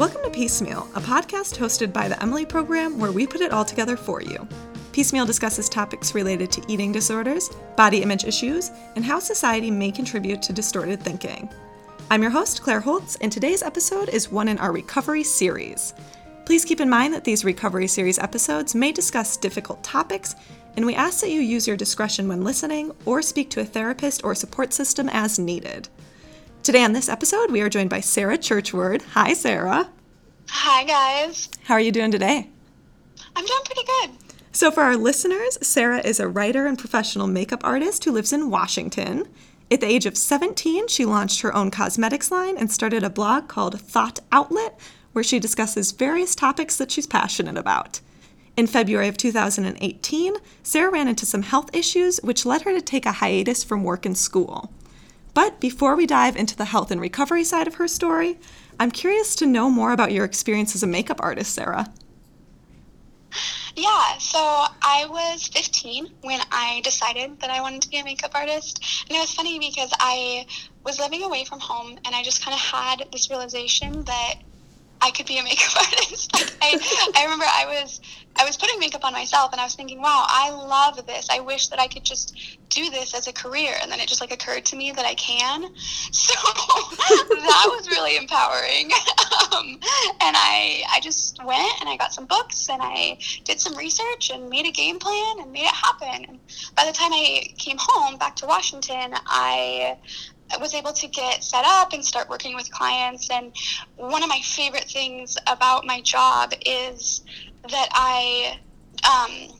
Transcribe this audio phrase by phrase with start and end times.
[0.00, 3.66] Welcome to Piecemeal, a podcast hosted by the Emily Program where we put it all
[3.66, 4.48] together for you.
[4.92, 10.40] Piecemeal discusses topics related to eating disorders, body image issues, and how society may contribute
[10.40, 11.50] to distorted thinking.
[12.10, 15.92] I'm your host, Claire Holtz, and today's episode is one in our recovery series.
[16.46, 20.34] Please keep in mind that these recovery series episodes may discuss difficult topics,
[20.78, 24.24] and we ask that you use your discretion when listening or speak to a therapist
[24.24, 25.90] or support system as needed.
[26.70, 29.02] Today on this episode, we are joined by Sarah Churchward.
[29.14, 29.90] Hi, Sarah.
[30.50, 31.48] Hi, guys.
[31.64, 32.48] How are you doing today?
[33.34, 34.10] I'm doing pretty good.
[34.52, 38.50] So, for our listeners, Sarah is a writer and professional makeup artist who lives in
[38.50, 39.26] Washington.
[39.68, 43.48] At the age of 17, she launched her own cosmetics line and started a blog
[43.48, 44.78] called Thought Outlet,
[45.10, 47.98] where she discusses various topics that she's passionate about.
[48.56, 53.06] In February of 2018, Sarah ran into some health issues, which led her to take
[53.06, 54.72] a hiatus from work and school.
[55.34, 58.38] But before we dive into the health and recovery side of her story,
[58.78, 61.92] I'm curious to know more about your experience as a makeup artist, Sarah.
[63.76, 68.32] Yeah, so I was 15 when I decided that I wanted to be a makeup
[68.34, 69.04] artist.
[69.08, 70.46] And it was funny because I
[70.84, 74.34] was living away from home and I just kind of had this realization that
[75.02, 76.32] I could be a makeup artist.
[76.34, 78.00] like I, I remember I was
[78.36, 81.28] I was putting makeup on myself and I was thinking, wow, I love this.
[81.30, 82.36] I wish that I could just
[82.68, 83.74] do this as a career.
[83.82, 85.66] And then it just like occurred to me that I can.
[86.12, 88.90] So that was really empowering.
[89.52, 89.80] Um,
[90.20, 94.30] and I I just went and I got some books and I did some research
[94.32, 96.24] and made a game plan and made it happen.
[96.28, 96.40] And
[96.76, 99.96] by the time I came home back to Washington, I
[100.39, 103.30] I was able to get set up and start working with clients.
[103.30, 103.52] And
[103.96, 107.22] one of my favorite things about my job is
[107.68, 108.58] that I
[109.04, 109.56] um,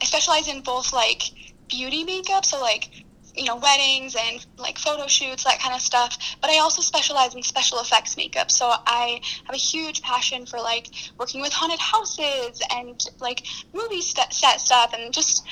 [0.00, 1.22] I specialize in both like
[1.68, 2.90] beauty makeup, so like
[3.34, 7.34] you know weddings and like photo shoots that kind of stuff but i also specialize
[7.34, 11.78] in special effects makeup so i have a huge passion for like working with haunted
[11.78, 15.46] houses and like movie st- set stuff and just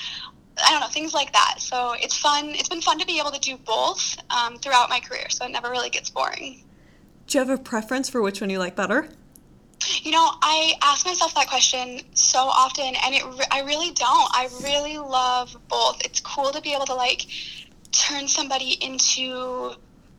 [0.65, 1.57] I don't know, things like that.
[1.59, 2.51] So it's fun.
[2.51, 5.51] It's been fun to be able to do both um, throughout my career, so it
[5.51, 6.65] never really gets boring.
[7.27, 9.09] Do you have a preference for which one you like better?
[10.03, 14.31] You know, I ask myself that question so often, and it I really don't.
[14.35, 16.05] I really love both.
[16.05, 17.27] It's cool to be able to like
[17.93, 19.75] turn somebody into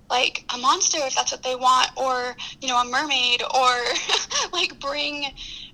[0.10, 3.84] like a monster if that's what they want, or you know, a mermaid, or
[4.54, 5.26] like bring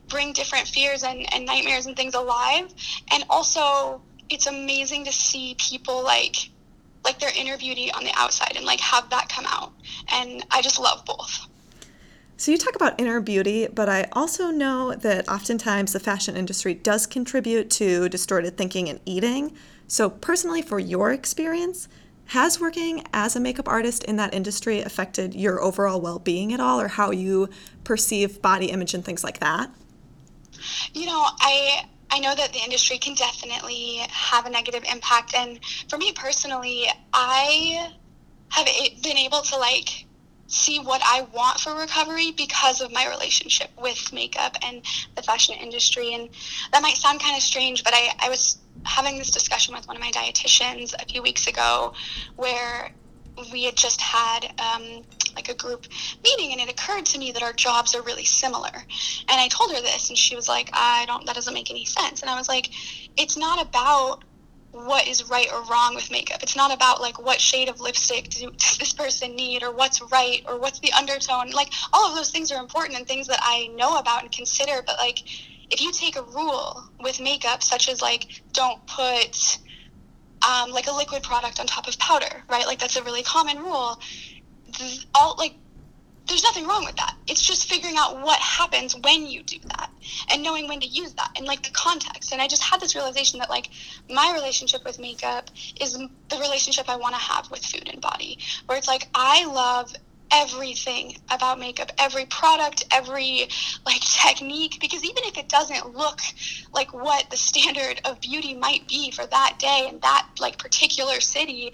[0.08, 2.74] bring different fears and, and nightmares and things alive,
[3.12, 6.50] and also it's amazing to see people like
[7.03, 9.74] like their inner beauty on the outside and like have that come out.
[10.12, 11.47] And i just love both.
[12.38, 16.74] So you talk about inner beauty but i also know that oftentimes the fashion industry
[16.74, 19.56] does contribute to distorted thinking and eating.
[19.88, 21.88] So personally for your experience
[22.30, 26.81] has working as a makeup artist in that industry affected your overall well-being at all
[26.81, 27.47] or how you
[27.84, 29.69] perceive body image and things like that?
[30.94, 35.33] You know i I know that the industry can definitely have a negative impact.
[35.35, 37.91] And for me personally, I
[38.49, 38.67] have
[39.03, 40.05] been able to like
[40.47, 44.83] see what I want for recovery because of my relationship with makeup and
[45.16, 46.13] the fashion industry.
[46.13, 46.29] And
[46.71, 49.97] that might sound kind of strange, but I, I was having this discussion with one
[49.97, 51.93] of my dietitians a few weeks ago
[52.35, 52.91] where
[53.51, 55.03] we had just had um,
[55.35, 55.85] like a group
[56.23, 59.72] meeting and it occurred to me that our jobs are really similar and i told
[59.72, 62.38] her this and she was like i don't that doesn't make any sense and i
[62.38, 62.69] was like
[63.18, 64.23] it's not about
[64.72, 68.29] what is right or wrong with makeup it's not about like what shade of lipstick
[68.29, 72.16] do, does this person need or what's right or what's the undertone like all of
[72.16, 75.19] those things are important and things that i know about and consider but like
[75.72, 79.57] if you take a rule with makeup such as like don't put
[80.47, 82.66] um, like a liquid product on top of powder, right?
[82.66, 84.00] Like that's a really common rule.
[85.14, 85.56] All like
[86.28, 87.16] there's nothing wrong with that.
[87.28, 89.92] It's just figuring out what happens when you do that
[90.31, 92.31] and knowing when to use that and like the context.
[92.31, 93.70] And I just had this realization that like
[94.09, 98.40] my relationship with makeup is the relationship I want to have with food and body,
[98.66, 99.94] where it's like I love
[100.31, 103.47] everything about makeup, every product, every
[103.85, 106.19] like technique, because even if it doesn't look
[106.73, 111.19] like what the standard of beauty might be for that day and that like particular
[111.19, 111.72] city,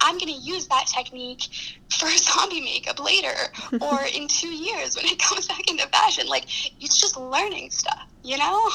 [0.00, 1.42] I'm going to use that technique
[1.90, 3.36] for zombie makeup later
[3.80, 6.26] or in two years when it comes back into fashion.
[6.26, 6.44] Like
[6.82, 8.70] it's just learning stuff, you know?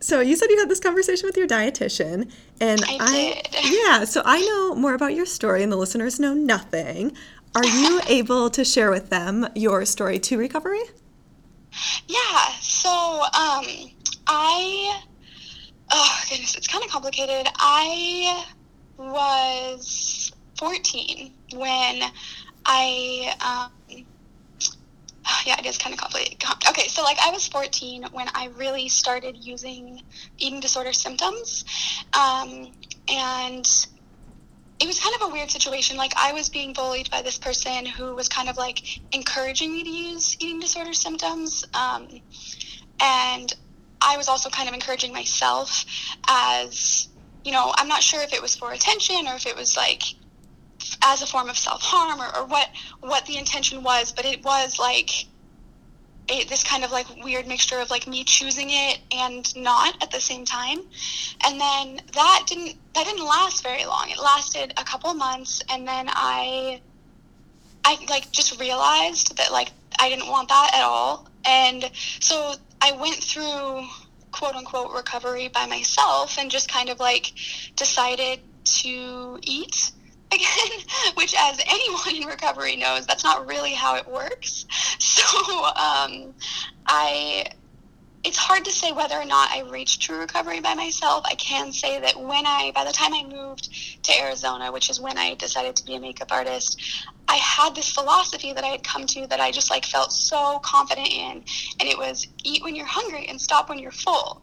[0.00, 2.30] So you said you had this conversation with your dietitian,
[2.60, 4.04] and I, I yeah.
[4.04, 7.16] So I know more about your story, and the listeners know nothing.
[7.56, 10.82] Are you able to share with them your story to recovery?
[12.06, 12.48] Yeah.
[12.60, 13.64] So um,
[14.26, 15.02] I,
[15.90, 17.50] oh goodness, it's kind of complicated.
[17.56, 18.44] I
[18.98, 22.02] was 14 when
[22.66, 23.72] I, um,
[25.46, 26.44] yeah, it is kind of complicated.
[26.68, 30.02] Okay, so like I was 14 when I really started using
[30.36, 31.64] eating disorder symptoms,
[32.12, 32.70] um,
[33.08, 33.66] and
[34.80, 35.96] it was kind of a weird situation.
[35.96, 38.82] Like I was being bullied by this person who was kind of like
[39.12, 42.08] encouraging me to use eating disorder symptoms, um,
[43.00, 43.52] and
[44.02, 45.84] I was also kind of encouraging myself
[46.28, 47.08] as
[47.44, 50.02] you know I'm not sure if it was for attention or if it was like
[51.04, 52.68] as a form of self harm or, or what
[53.00, 55.10] what the intention was, but it was like
[56.28, 60.20] this kind of like weird mixture of like me choosing it and not at the
[60.20, 60.80] same time.
[61.44, 64.10] And then that didn't that didn't last very long.
[64.10, 66.80] It lasted a couple months and then i
[67.84, 69.70] i like just realized that like
[70.00, 71.28] i didn't want that at all.
[71.44, 71.90] And
[72.20, 73.86] so i went through
[74.32, 77.32] quote unquote recovery by myself and just kind of like
[77.76, 79.92] decided to eat
[80.32, 80.80] again,
[81.14, 84.66] which, as anyone in recovery knows, that's not really how it works.
[84.98, 86.34] So, um,
[86.86, 87.46] I
[88.26, 91.24] it's hard to say whether or not I reached true recovery by myself.
[91.30, 93.68] I can say that when I, by the time I moved
[94.02, 96.82] to Arizona, which is when I decided to be a makeup artist,
[97.28, 100.58] I had this philosophy that I had come to that I just like felt so
[100.64, 101.44] confident in,
[101.78, 104.42] and it was eat when you're hungry and stop when you're full.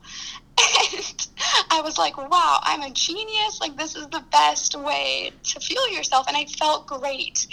[0.57, 1.27] And
[1.71, 3.59] I was like, wow, I'm a genius.
[3.59, 6.27] Like, this is the best way to fuel yourself.
[6.27, 7.47] And I felt great.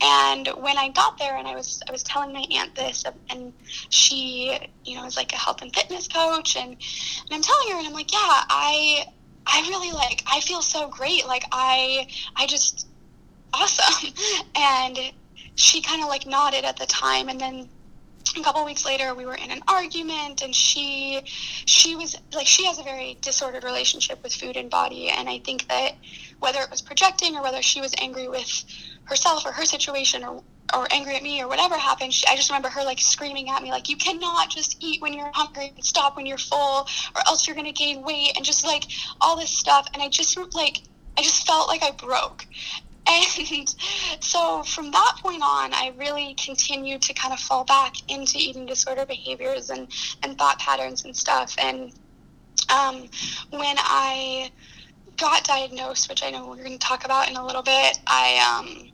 [0.00, 3.52] And when I got there and I was, I was telling my aunt this, and
[3.88, 6.56] she, you know, is like a health and fitness coach.
[6.56, 9.06] And, and I'm telling her, and I'm like, yeah, I,
[9.46, 11.26] I really like, I feel so great.
[11.26, 12.06] Like, I,
[12.36, 12.86] I just,
[13.54, 14.12] awesome.
[14.56, 14.98] And
[15.54, 17.28] she kind of like nodded at the time.
[17.28, 17.68] And then
[18.38, 21.20] a couple weeks later we were in an argument and she
[21.66, 25.38] she was like she has a very disordered relationship with food and body and i
[25.40, 25.92] think that
[26.40, 28.64] whether it was projecting or whether she was angry with
[29.04, 30.42] herself or her situation or
[30.74, 33.62] or angry at me or whatever happened she, i just remember her like screaming at
[33.62, 37.22] me like you cannot just eat when you're hungry and stop when you're full or
[37.26, 38.84] else you're going to gain weight and just like
[39.20, 40.78] all this stuff and i just like
[41.18, 42.46] I just felt like I broke.
[43.52, 43.74] And
[44.20, 48.66] so from that point on, I really continued to kind of fall back into eating
[48.66, 49.88] disorder behaviors and,
[50.22, 51.54] and thought patterns and stuff.
[51.58, 51.92] And
[52.72, 53.08] um,
[53.50, 54.50] when I
[55.16, 58.58] got diagnosed, which I know we're going to talk about in a little bit, I
[58.58, 58.90] um,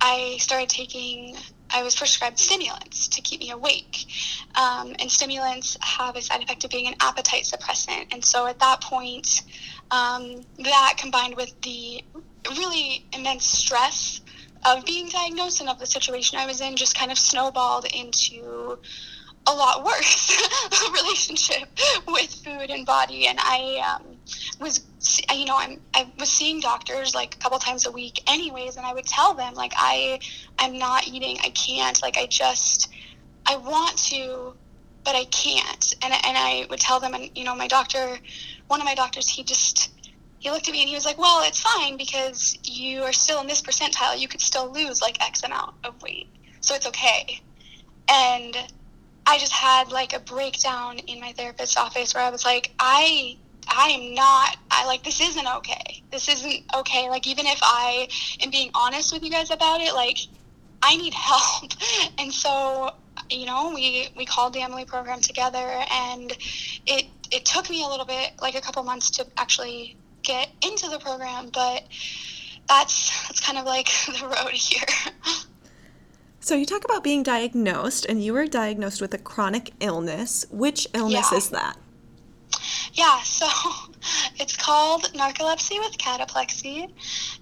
[0.00, 1.36] I started taking.
[1.68, 4.06] I was prescribed stimulants to keep me awake,
[4.54, 8.06] um, and stimulants have a side effect of being an appetite suppressant.
[8.12, 9.42] And so at that point,
[9.90, 12.02] um, that combined with the
[12.56, 14.20] really immense stress
[14.64, 18.78] of being diagnosed and of the situation I was in just kind of snowballed into
[19.46, 20.36] a lot worse
[20.92, 21.68] relationship
[22.08, 23.28] with food and body.
[23.28, 24.16] And I um,
[24.60, 24.82] was,
[25.32, 28.76] you know, I'm, I was seeing doctors like a couple times a week anyways.
[28.76, 30.18] And I would tell them like, I,
[30.58, 31.38] I'm not eating.
[31.44, 32.88] I can't, like, I just,
[33.46, 34.54] I want to,
[35.04, 35.94] but I can't.
[36.02, 38.18] And, and I would tell them, and, you know, my doctor,
[38.68, 39.90] one of my doctors, he just,
[40.38, 43.40] he looked at me and he was like, "Well, it's fine because you are still
[43.40, 44.18] in this percentile.
[44.18, 46.28] You could still lose like X amount of weight,
[46.60, 47.40] so it's okay."
[48.08, 48.56] And
[49.26, 53.38] I just had like a breakdown in my therapist's office where I was like, "I
[53.68, 56.02] I am not, I like, this isn't okay.
[56.10, 57.08] This isn't okay.
[57.08, 58.08] Like, even if I
[58.40, 60.18] am being honest with you guys about it, like,
[60.82, 61.72] I need help.
[62.18, 62.94] And so,
[63.30, 66.32] you know, we, we called the Emily program together and
[66.86, 70.88] it, it took me a little bit, like a couple months to actually get into
[70.88, 71.84] the program, but
[72.68, 75.12] that's that's kind of like the road here.
[76.40, 80.46] So you talk about being diagnosed, and you were diagnosed with a chronic illness.
[80.50, 81.38] Which illness yeah.
[81.38, 81.76] is that?
[82.92, 83.46] Yeah, so
[84.36, 86.90] it's called narcolepsy with cataplexy,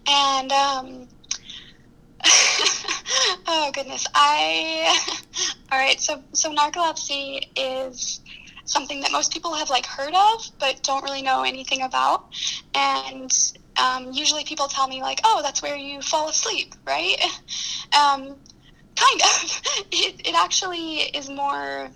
[0.09, 1.09] and um,
[3.47, 5.21] oh goodness, I
[5.71, 6.01] all right.
[6.01, 8.21] So so narcolepsy is
[8.65, 12.27] something that most people have like heard of but don't really know anything about.
[12.75, 13.31] And
[13.77, 17.17] um, usually people tell me like oh that's where you fall asleep right?
[17.95, 18.37] Um,
[18.97, 19.63] kind of.
[19.93, 21.91] It, it actually is more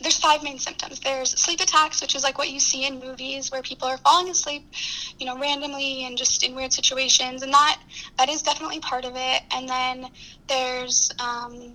[0.00, 1.00] there's five main symptoms.
[1.00, 4.30] There's sleep attacks which is like what you see in movies where people are falling
[4.30, 4.70] asleep
[5.18, 7.80] you know randomly and just in weird situations and that
[8.18, 9.42] that is definitely part of it.
[9.50, 10.10] And then
[10.48, 11.74] there's um,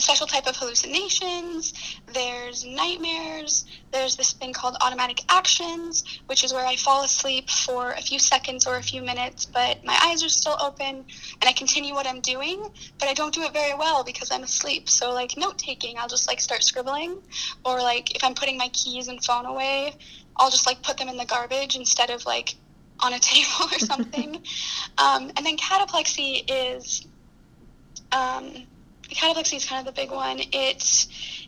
[0.00, 1.74] a special type of hallucinations,
[2.14, 7.90] there's nightmares, there's this thing called automatic actions, which is where I fall asleep for
[7.92, 11.04] a few seconds or a few minutes, but my eyes are still open
[11.40, 12.62] and I continue what I'm doing,
[12.98, 14.88] but I don't do it very well because I'm asleep.
[14.88, 17.18] So, like note taking, I'll just like start scribbling,
[17.66, 19.92] or like if I'm putting my keys and phone away,
[20.38, 22.54] I'll just like put them in the garbage instead of like
[23.00, 24.36] on a table or something.
[24.98, 27.06] um, and then cataplexy is.
[28.12, 28.66] Um,
[29.14, 30.40] cataplexy is kind of the big one.
[30.52, 31.06] It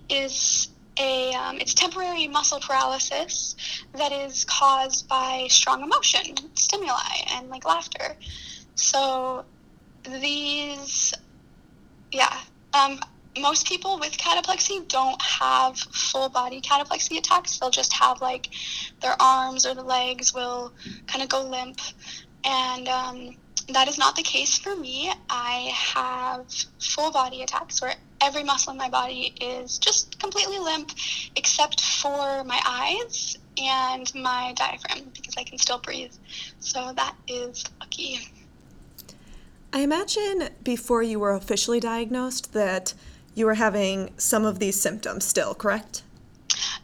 [0.09, 3.57] is a um, it's temporary muscle paralysis
[3.95, 8.17] that is caused by strong emotion, stimuli, and like laughter.
[8.75, 9.45] So
[10.05, 11.15] these,
[12.11, 12.37] yeah,
[12.75, 12.99] um,
[13.39, 17.59] most people with cataplexy don't have full body cataplexy attacks.
[17.59, 18.49] They'll just have like
[19.01, 20.73] their arms or the legs will
[21.07, 21.81] kind of go limp.
[22.45, 23.37] And um,
[23.69, 25.13] that is not the case for me.
[25.29, 26.47] I have
[26.79, 30.93] full body attacks where every muscle in my body is just completely limp
[31.37, 36.13] except for my eyes and my diaphragm because I can still breathe.
[36.61, 38.21] So that is lucky.
[39.73, 42.95] I imagine before you were officially diagnosed that
[43.35, 46.03] you were having some of these symptoms still, correct?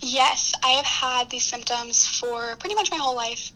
[0.00, 3.52] Yes, I have had these symptoms for pretty much my whole life.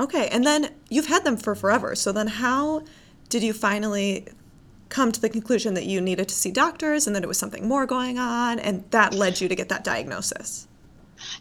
[0.00, 1.94] Okay, and then you've had them for forever.
[1.94, 2.84] So then how
[3.28, 4.26] did you finally
[4.88, 7.66] come to the conclusion that you needed to see doctors and that it was something
[7.66, 10.66] more going on and that led you to get that diagnosis?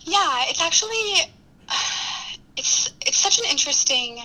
[0.02, 1.32] Yeah, it's actually
[2.58, 4.20] it's it's such an interesting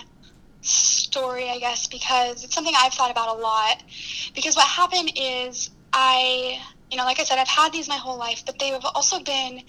[0.61, 3.83] story, I guess, because it's something I've thought about a lot.
[4.35, 8.19] Because what happened is I, you know, like I said, I've had these my whole
[8.19, 9.63] life, but they have also been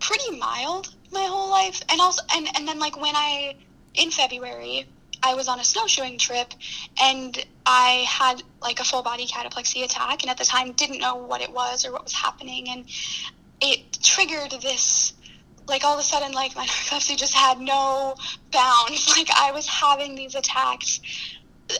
[0.00, 1.82] pretty mild my whole life.
[1.90, 3.56] And also, and, and then like when I,
[3.94, 4.86] in February,
[5.22, 6.52] I was on a snowshoeing trip
[7.00, 11.16] and I had like a full body cataplexy attack and at the time didn't know
[11.16, 12.86] what it was or what was happening and
[13.60, 15.12] it triggered this
[15.68, 18.14] like all of a sudden like my narcolepsy just had no
[18.50, 19.14] bounds.
[19.16, 21.00] Like I was having these attacks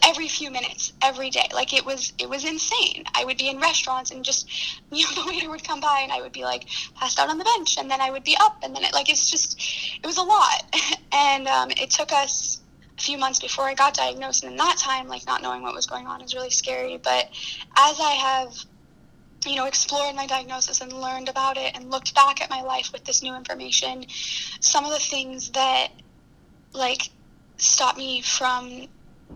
[0.05, 1.49] every few minutes every day.
[1.55, 3.05] Like it was it was insane.
[3.15, 4.49] I would be in restaurants and just
[4.93, 7.39] you know the waiter would come by and i would be like passed out on
[7.39, 9.61] the bench and then i would be up and then it like it's just
[10.03, 10.65] it was a lot.
[11.15, 12.61] And um, it took us
[12.99, 15.75] a few months before i got diagnosed and in that time like not knowing what
[15.75, 16.97] was going on is really scary.
[16.97, 17.29] But
[17.77, 18.55] as i have
[19.47, 22.91] you know explored my diagnosis and learned about it and looked back at my life
[22.93, 24.05] with this new information
[24.61, 25.89] some of the things that
[26.73, 27.11] like
[27.57, 28.89] stopped me from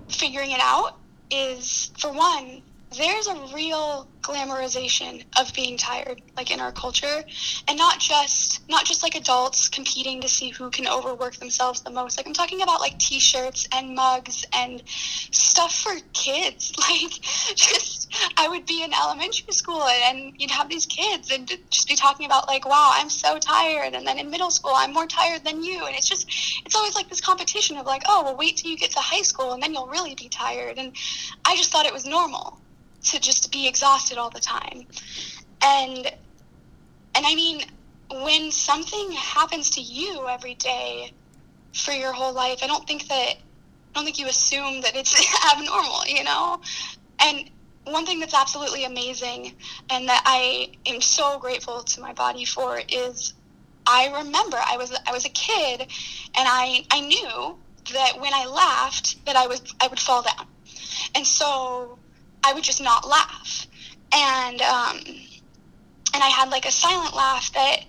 [0.08, 0.92] figuring it out
[1.30, 2.62] is for one
[2.96, 7.23] there's a real glamorization of being tired like in our culture.
[7.68, 11.90] And not just not just like adults competing to see who can overwork themselves the
[11.90, 12.18] most.
[12.18, 16.73] Like i'm talking about like t-shirts and mugs and stuff for kids.
[16.87, 17.12] Like
[17.56, 21.97] just i would be in elementary school and you'd have these kids and just be
[21.97, 23.95] talking about like wow i'm so tired.
[23.95, 25.87] And then in middle school i'm more tired than you.
[25.87, 26.26] And it's just
[26.64, 29.23] it's always like this competition of like oh well wait till you get to high
[29.23, 30.78] school and then you'll really be tired.
[30.78, 30.95] And
[31.45, 32.61] i just thought it was normal
[33.06, 34.86] to just be exhausted all the time.
[35.62, 36.06] And
[37.14, 37.62] and I mean,
[38.10, 41.12] when something happens to you every day
[41.72, 43.38] for your whole life, I don't think that I
[43.94, 45.14] don't think you assume that it's
[45.52, 46.60] abnormal, you know?
[47.20, 47.50] And
[47.84, 49.54] one thing that's absolutely amazing
[49.90, 53.32] and that I am so grateful to my body for is
[53.86, 55.88] I remember I was I was a kid and
[56.34, 57.56] I I knew
[57.92, 60.46] that when I laughed that I was I would fall down.
[61.14, 61.98] And so
[62.46, 63.66] I would just not laugh.
[64.14, 65.00] And um,
[66.14, 67.80] and I had like a silent laugh that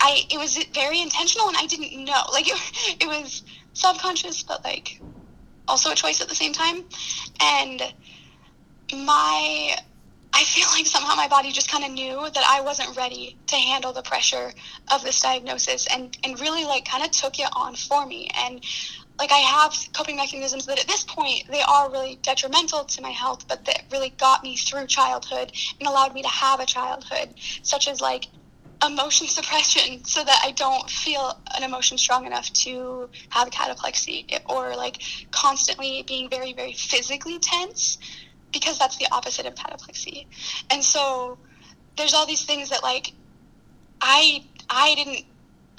[0.00, 2.22] I it was very intentional and I didn't know.
[2.32, 2.58] Like it,
[3.02, 3.42] it was
[3.74, 5.00] subconscious but like
[5.68, 6.84] also a choice at the same time.
[7.40, 7.82] And
[8.92, 9.76] my
[10.34, 13.56] I feel like somehow my body just kind of knew that I wasn't ready to
[13.56, 14.52] handle the pressure
[14.90, 18.30] of this diagnosis and, and really like kind of took it on for me.
[18.34, 18.64] And
[19.18, 23.10] like I have coping mechanisms that at this point they are really detrimental to my
[23.10, 27.34] health, but that really got me through childhood and allowed me to have a childhood,
[27.62, 28.26] such as like
[28.84, 34.76] emotion suppression so that I don't feel an emotion strong enough to have cataplexy or
[34.76, 37.98] like constantly being very, very physically tense
[38.52, 40.26] because that's the opposite of cataplexy.
[40.70, 41.38] And so
[41.96, 43.12] there's all these things that like
[44.00, 45.24] I I didn't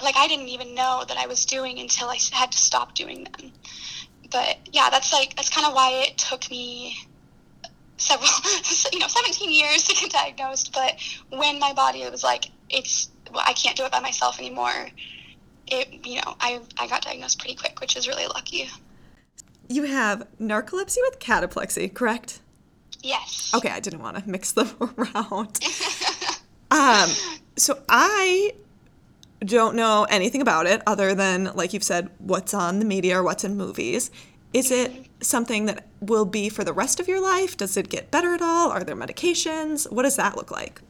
[0.02, 3.24] like I didn't even know that I was doing until I had to stop doing
[3.24, 3.52] them.
[4.30, 6.96] But yeah, that's like that's kind of why it took me
[7.96, 8.28] several
[8.92, 10.72] you know 17 years to get diagnosed.
[10.72, 10.94] But
[11.30, 14.88] when my body was like it's well, i can't do it by myself anymore
[15.66, 18.68] it you know i i got diagnosed pretty quick which is really lucky.
[19.68, 22.40] You have narcolepsy with cataplexy correct?
[23.02, 23.52] Yes.
[23.54, 25.60] Okay i didn't want to mix them around.
[26.70, 27.08] Um
[27.56, 28.52] so i
[29.40, 33.22] don't know anything about it other than, like you've said, what's on the media or
[33.22, 34.10] what's in movies.
[34.52, 37.56] Is it something that will be for the rest of your life?
[37.56, 38.70] Does it get better at all?
[38.70, 39.90] Are there medications?
[39.90, 40.80] What does that look like?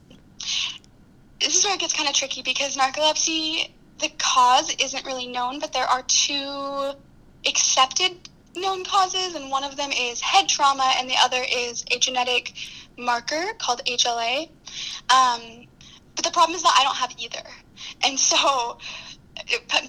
[1.41, 5.59] This is where it gets kind of tricky because narcolepsy, the cause isn't really known,
[5.59, 6.91] but there are two
[7.47, 11.99] accepted known causes, and one of them is head trauma, and the other is a
[11.99, 12.53] genetic
[12.97, 14.49] marker called HLA.
[15.09, 15.64] Um,
[16.15, 17.43] but the problem is that I don't have either.
[18.03, 18.77] And so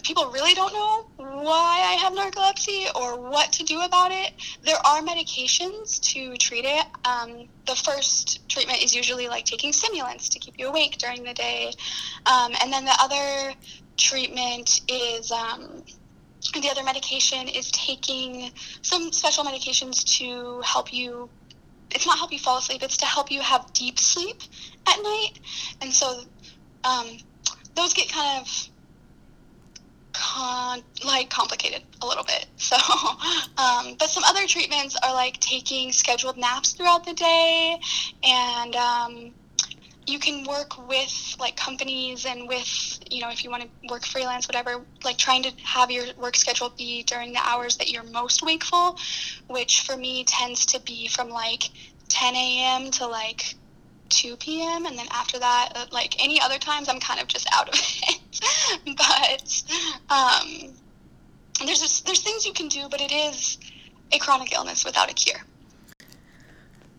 [0.03, 4.33] people really don't know why I have narcolepsy or what to do about it.
[4.63, 6.87] There are medications to treat it.
[7.05, 11.35] Um, the first treatment is usually like taking stimulants to keep you awake during the
[11.35, 11.73] day.
[12.27, 13.55] Um, and then the other
[13.97, 15.85] treatment is um,
[16.61, 18.51] the other medication is taking
[18.83, 21.31] some special medications to help you
[21.97, 24.43] it's not help you fall asleep it's to help you have deep sleep
[24.87, 25.33] at night.
[25.81, 26.21] And so
[26.85, 27.07] um,
[27.75, 28.69] those get kind of
[30.13, 32.47] con- like complicated a little bit.
[32.59, 32.77] So
[33.59, 37.79] um, but some other treatments are like taking scheduled naps throughout the day
[38.25, 39.31] and um,
[40.07, 44.05] you can work with like companies and with you know if you want to work
[44.05, 48.05] freelance whatever like trying to have your work schedule be during the hours that you're
[48.05, 48.97] most wakeful
[49.49, 51.71] which for me tends to be from like
[52.09, 53.55] 10 a.m to like
[54.11, 57.49] 2 p.m and then after that uh, like any other times i'm kind of just
[57.53, 59.63] out of it but
[60.15, 60.73] um
[61.65, 63.59] there's just, there's things you can do but it is
[64.13, 65.41] a chronic illness without a cure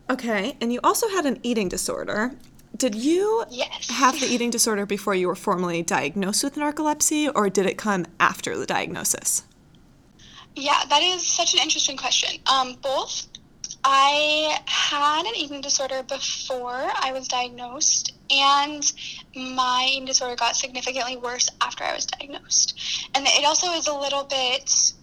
[0.09, 2.31] Okay, and you also had an eating disorder.
[2.77, 3.89] Did you yes.
[3.89, 8.05] have the eating disorder before you were formally diagnosed with narcolepsy, or did it come
[8.19, 9.43] after the diagnosis?
[10.55, 12.39] Yeah, that is such an interesting question.
[12.51, 13.27] Um, both.
[13.83, 18.83] I had an eating disorder before I was diagnosed, and
[19.35, 23.09] my eating disorder got significantly worse after I was diagnosed.
[23.15, 24.93] And it also is a little bit,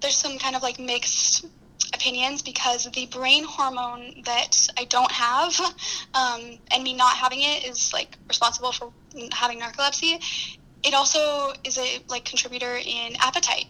[0.00, 1.46] there's some kind of like mixed
[1.94, 5.58] opinions because the brain hormone that I don't have,
[6.14, 8.92] um, and me not having it is like responsible for
[9.32, 10.18] having narcolepsy.
[10.82, 13.66] It also is a like contributor in appetite.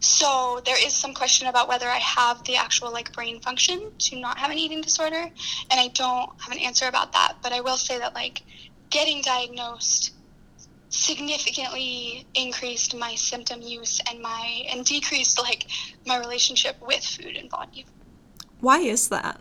[0.00, 4.20] So there is some question about whether I have the actual like brain function to
[4.20, 5.22] not have an eating disorder,
[5.70, 7.36] and I don't have an answer about that.
[7.42, 8.42] But I will say that like
[8.90, 10.17] getting diagnosed
[10.90, 15.66] significantly increased my symptom use and my and decreased like
[16.06, 17.84] my relationship with food and body.
[18.60, 19.40] Why is that?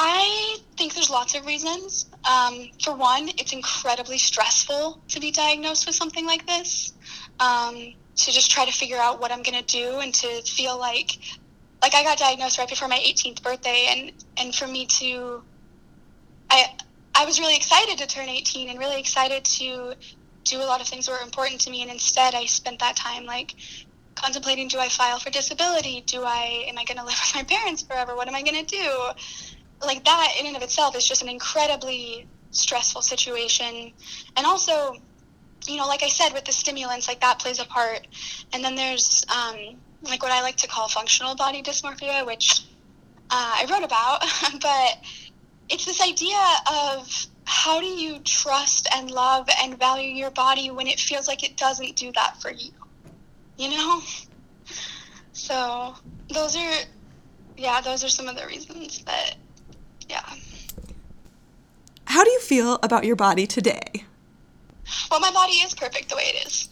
[0.00, 2.06] I think there's lots of reasons.
[2.28, 6.92] Um, for one, it's incredibly stressful to be diagnosed with something like this.
[7.40, 11.18] Um, to just try to figure out what I'm gonna do and to feel like
[11.80, 15.42] like I got diagnosed right before my 18th birthday and and for me to
[16.50, 16.74] I
[17.18, 19.94] I was really excited to turn 18 and really excited to
[20.44, 21.82] do a lot of things that were important to me.
[21.82, 23.54] And instead, I spent that time like
[24.14, 26.04] contemplating: Do I file for disability?
[26.06, 28.14] Do I am I going to live with my parents forever?
[28.14, 29.10] What am I going to do?
[29.84, 33.92] Like that, in and of itself, is just an incredibly stressful situation.
[34.36, 34.92] And also,
[35.66, 38.06] you know, like I said, with the stimulants, like that plays a part.
[38.54, 39.56] And then there's um,
[40.02, 42.64] like what I like to call functional body dysmorphia, which
[43.30, 44.20] uh, I wrote about,
[44.62, 44.96] but
[45.68, 50.86] it's this idea of how do you trust and love and value your body when
[50.86, 52.70] it feels like it doesn't do that for you?
[53.56, 54.02] You know?
[55.32, 55.94] So
[56.28, 56.74] those are
[57.56, 59.34] yeah those are some of the reasons that
[60.08, 60.24] yeah.
[62.04, 64.04] How do you feel about your body today?
[65.10, 66.68] Well my body is perfect the way it is.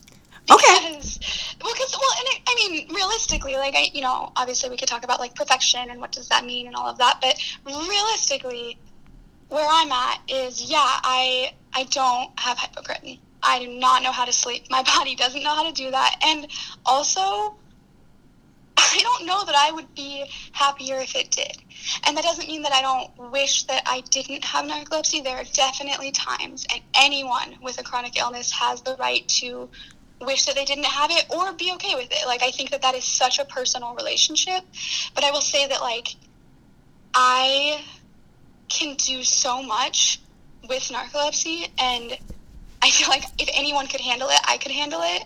[0.51, 4.71] Okay because, well, cause, well, and it, I mean, realistically, like I, you know, obviously
[4.71, 7.19] we could talk about like perfection and what does that mean and all of that,
[7.23, 8.79] but realistically,
[9.49, 13.21] where I'm at is yeah, I I don't have hypocretin.
[13.43, 14.65] I do not know how to sleep.
[14.71, 16.17] My body doesn't know how to do that.
[16.25, 16.47] And
[16.85, 17.55] also
[18.79, 21.57] I don't know that I would be happier if it did.
[22.07, 25.25] And that doesn't mean that I don't wish that I didn't have narcolepsy.
[25.25, 29.71] There are definitely times, and anyone with a chronic illness has the right to
[30.21, 32.27] wish that they didn't have it or be okay with it.
[32.27, 34.63] Like, I think that that is such a personal relationship.
[35.15, 36.09] But I will say that, like,
[37.15, 37.85] I
[38.69, 40.21] can do so much
[40.69, 42.19] with narcolepsy and
[42.83, 45.25] I feel like if anyone could handle it, I could handle it.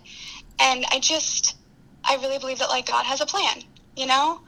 [0.60, 1.56] And I just,
[2.04, 3.62] I really believe that like God has a plan,
[3.96, 4.40] you know?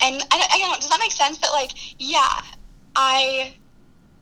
[0.00, 1.38] And I, I don't does that make sense?
[1.38, 2.42] That like, yeah,
[2.94, 3.54] I,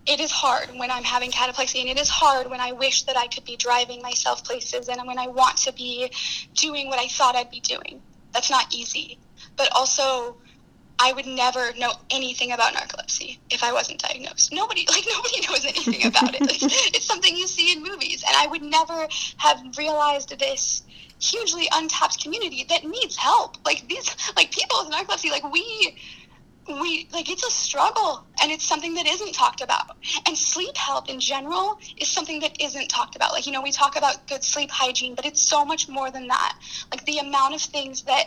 [0.07, 3.17] it is hard when I'm having cataplexy and it is hard when I wish that
[3.17, 6.11] I could be driving myself places and when I want to be
[6.55, 8.01] doing what I thought I'd be doing.
[8.33, 9.19] That's not easy.
[9.57, 10.37] But also,
[10.99, 14.53] I would never know anything about narcolepsy if I wasn't diagnosed.
[14.53, 16.41] Nobody, like nobody knows anything about it.
[16.41, 20.83] Like, it's something you see in movies, and I would never have realized this
[21.21, 23.57] hugely untapped community that needs help.
[23.65, 25.97] Like these, like people with narcolepsy, like we,
[26.69, 29.97] we, like it's a struggle, and it's something that isn't talked about.
[30.27, 33.33] And sleep health in general is something that isn't talked about.
[33.33, 36.29] Like you know, we talk about good sleep hygiene, but it's so much more than
[36.29, 36.59] that.
[36.91, 38.27] Like the amount of things that,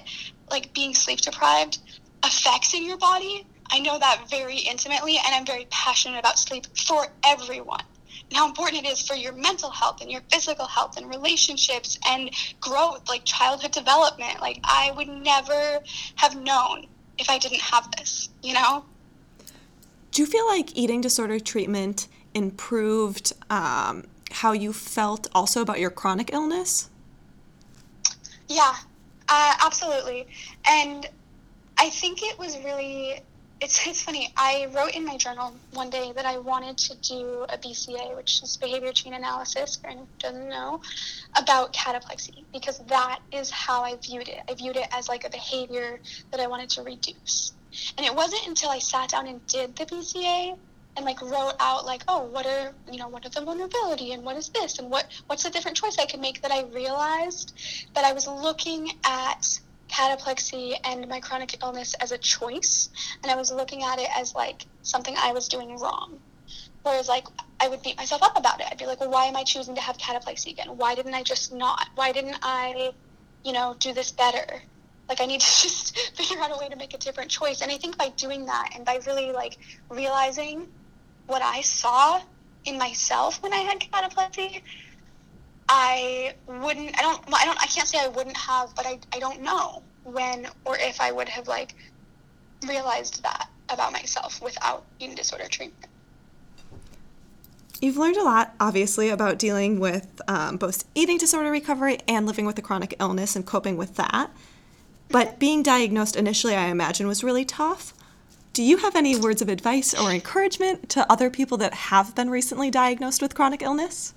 [0.50, 1.80] like being sleep deprived
[2.24, 6.66] affects in your body I know that very intimately, and I'm very passionate about sleep
[6.76, 7.84] for everyone.
[8.30, 11.98] And how important it is for your mental health and your physical health and relationships
[12.08, 14.42] and growth, like childhood development.
[14.42, 15.80] Like, I would never
[16.16, 16.88] have known
[17.20, 18.86] if I didn't have this, you know?
[20.12, 25.90] Do you feel like eating disorder treatment improved um, how you felt also about your
[25.90, 26.90] chronic illness?
[28.48, 28.74] Yeah,
[29.28, 30.28] uh, absolutely.
[30.68, 31.08] And
[31.78, 33.22] I think it was really
[33.62, 34.34] it's, it's funny.
[34.38, 38.42] I wrote in my journal one day that I wanted to do a BCA, which
[38.42, 40.82] is behavior chain analysis, for anyone who doesn't know,
[41.38, 44.40] about cataplexy, because that is how I viewed it.
[44.50, 46.00] I viewed it as like a behavior
[46.32, 47.54] that I wanted to reduce.
[47.98, 50.58] And it wasn't until I sat down and did the BCA
[50.96, 54.24] and like wrote out like, oh, what are you know, what are the vulnerability and
[54.24, 57.54] what is this and what what's the different choice I could make that I realized
[57.94, 62.90] that I was looking at cataplexy and my chronic illness as a choice
[63.24, 66.20] and i was looking at it as like something i was doing wrong.
[66.84, 67.26] Whereas like
[67.60, 68.68] i would beat myself up about it.
[68.72, 70.78] I'd be like well why am i choosing to have cataplexy again?
[70.78, 71.88] Why didn't i just not?
[71.96, 72.92] Why didn't i
[73.44, 74.62] you know do this better?
[75.08, 77.62] Like i need to just figure out a way to make a different choice.
[77.62, 79.58] And i think by doing that and by really like
[79.90, 80.68] realizing
[81.28, 82.22] what i saw
[82.66, 84.62] in myself when i had cataplexy
[85.72, 89.20] I wouldn't I don't I don't I can't say I wouldn't have, but I I
[89.20, 91.76] don't know when or if I would have like
[92.68, 95.86] realized that about myself without eating disorder treatment.
[97.82, 102.46] You've learned a lot, obviously, about dealing with um, both eating disorder recovery and living
[102.46, 104.32] with a chronic illness and coping with that.
[105.08, 107.94] But being diagnosed initially, I imagine, was really tough.
[108.52, 112.30] Do you have any words of advice or encouragement to other people that have been
[112.30, 114.14] recently diagnosed with chronic illness?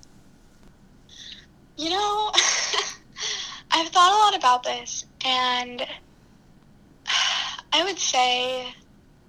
[1.75, 2.31] You know,
[3.71, 5.81] I've thought a lot about this, and
[7.73, 8.73] I would say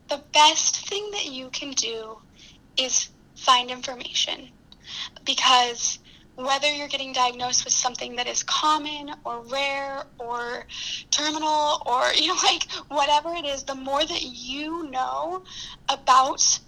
[0.09, 2.19] the best thing that you can do
[2.77, 4.51] is find information.
[5.25, 5.99] Because
[6.37, 10.67] whether you're getting diagnosed with something that is common or rare or
[11.11, 15.43] terminal or you know like whatever it is the more that you know
[15.89, 16.61] about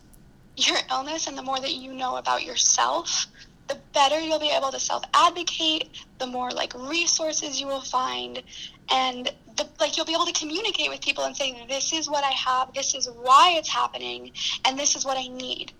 [0.56, 3.26] your illness and the more that you know about yourself
[3.68, 8.42] the better you'll be able to self advocate, the more like resources you will find,
[8.90, 12.24] and the, like you'll be able to communicate with people and say, This is what
[12.24, 14.32] I have, this is why it's happening,
[14.64, 15.72] and this is what I need.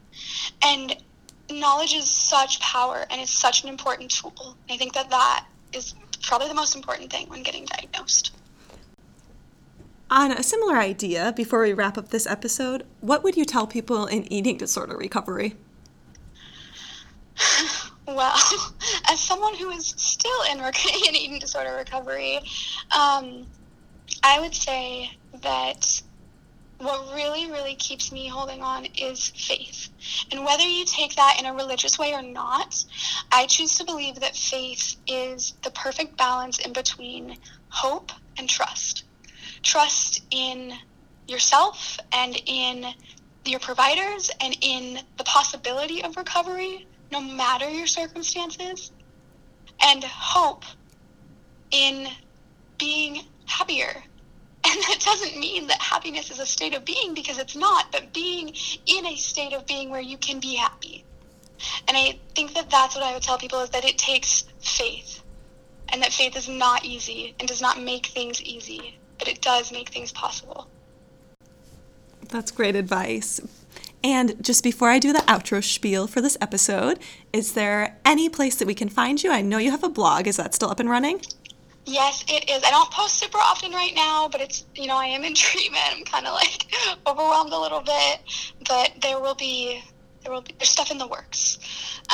[0.64, 0.96] And
[1.50, 4.56] knowledge is such power and it's such an important tool.
[4.68, 8.32] I think that that is probably the most important thing when getting diagnosed.
[10.10, 14.06] On a similar idea, before we wrap up this episode, what would you tell people
[14.06, 15.56] in eating disorder recovery?
[18.06, 18.36] Well,
[19.10, 20.60] as someone who is still in,
[21.08, 22.36] in eating disorder recovery,
[22.96, 23.46] um,
[24.22, 25.10] I would say
[25.42, 26.02] that
[26.78, 29.88] what really, really keeps me holding on is faith.
[30.30, 32.84] And whether you take that in a religious way or not,
[33.32, 37.36] I choose to believe that faith is the perfect balance in between
[37.68, 39.04] hope and trust.
[39.62, 40.74] Trust in
[41.26, 42.86] yourself and in
[43.44, 48.92] your providers and in the possibility of recovery no matter your circumstances,
[49.82, 50.64] and hope
[51.70, 52.08] in
[52.78, 54.02] being happier.
[54.68, 58.12] And that doesn't mean that happiness is a state of being because it's not, but
[58.12, 58.52] being
[58.86, 61.04] in a state of being where you can be happy.
[61.86, 65.22] And I think that that's what I would tell people is that it takes faith.
[65.90, 69.70] And that faith is not easy and does not make things easy, but it does
[69.70, 70.66] make things possible.
[72.28, 73.40] That's great advice.
[74.02, 76.98] And just before I do the outro spiel for this episode,
[77.32, 79.32] is there any place that we can find you?
[79.32, 80.26] I know you have a blog.
[80.26, 81.20] Is that still up and running?
[81.86, 82.62] Yes, it is.
[82.64, 85.84] I don't post super often right now, but it's, you know, I am in treatment.
[85.92, 86.66] I'm kind of like
[87.06, 88.20] overwhelmed a little bit,
[88.68, 89.82] but there will be
[90.26, 91.58] there will be there's stuff in the works.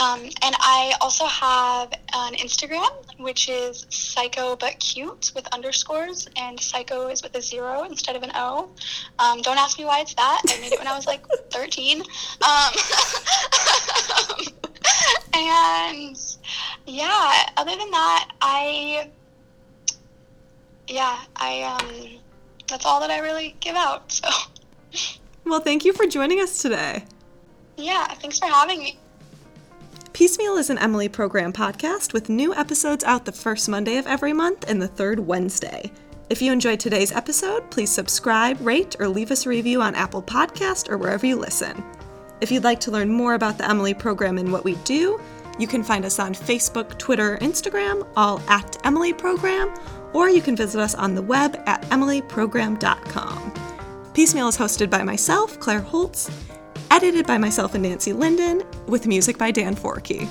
[0.01, 6.61] Um, and I also have an Instagram, which is psycho but cute with underscores, and
[6.61, 8.69] psycho is with a zero instead of an O.
[9.19, 10.43] Um, don't ask me why it's that.
[10.47, 12.03] I made it when I was like 13.
[12.03, 12.07] Um,
[15.35, 16.37] and
[16.87, 19.09] yeah, other than that, I
[20.87, 22.21] yeah, I um,
[22.69, 24.13] that's all that I really give out.
[24.13, 24.29] So.
[25.47, 27.05] Well, thank you for joining us today.
[27.77, 28.99] Yeah, thanks for having me.
[30.13, 34.33] Piecemeal is an Emily Program podcast with new episodes out the first Monday of every
[34.33, 35.91] month and the third Wednesday.
[36.29, 40.23] If you enjoyed today's episode, please subscribe, rate, or leave us a review on Apple
[40.23, 41.83] Podcast or wherever you listen.
[42.41, 45.21] If you'd like to learn more about the Emily Program and what we do,
[45.59, 49.73] you can find us on Facebook, Twitter, Instagram, all at Emily Program,
[50.13, 53.53] or you can visit us on the web at emilyprogram.com.
[54.15, 56.31] Piecemeal is hosted by myself, Claire Holtz,
[56.93, 60.29] edited by myself and Nancy Linden, with music by Dan Forkey.